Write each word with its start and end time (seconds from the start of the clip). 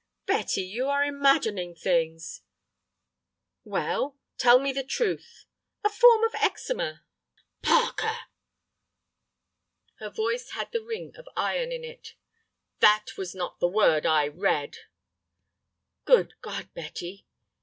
"Betty, 0.25 0.63
you 0.63 0.87
are 0.89 1.03
imagining 1.03 1.75
things—" 1.75 2.41
"Well, 3.63 4.17
tell 4.39 4.57
me 4.57 4.71
the 4.71 4.83
truth." 4.83 5.45
"A 5.83 5.91
form 5.91 6.23
of 6.23 6.33
eczema." 6.41 7.03
"Parker!" 7.61 8.17
Her 9.99 10.09
voice 10.09 10.49
had 10.53 10.71
the 10.71 10.81
ring 10.81 11.13
of 11.15 11.29
iron 11.37 11.71
in 11.71 11.83
it. 11.83 12.15
"That 12.79 13.15
was 13.15 13.35
not 13.35 13.59
the 13.59 13.67
word 13.67 14.07
I 14.07 14.27
read." 14.27 14.77
"Good 16.05 16.33
God, 16.41 16.73
Betty!" 16.73 17.27